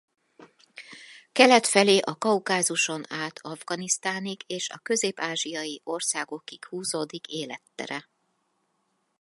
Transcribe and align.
Kelet 1.31 1.67
felé 1.67 1.97
a 1.97 2.15
Kaukázuson 2.17 3.03
át 3.09 3.39
Afganisztánig 3.43 4.41
és 4.47 4.69
a 4.69 4.77
közép-ázsiai 4.77 5.81
országokig 5.83 6.65
húzódik 6.65 7.27
élettere. 7.27 8.09